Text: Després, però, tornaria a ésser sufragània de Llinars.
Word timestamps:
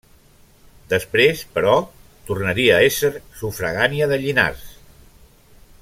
Després, 0.93 1.43
però, 1.57 1.75
tornaria 2.31 2.79
a 2.79 2.87
ésser 2.87 3.13
sufragània 3.43 4.09
de 4.15 4.19
Llinars. 4.25 4.65